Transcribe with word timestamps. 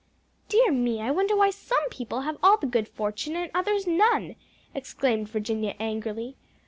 "Dear 0.49 0.71
me, 0.71 0.99
I 0.99 1.11
wonder 1.11 1.35
why 1.35 1.51
some 1.51 1.87
people 1.89 2.21
have 2.21 2.39
all 2.41 2.57
the 2.57 2.65
good 2.65 2.87
fortune 2.87 3.35
and 3.35 3.51
others 3.53 3.85
none!" 3.85 4.35
exclaimed 4.73 5.29
Virginia 5.29 5.75
angrily. 5.79 6.35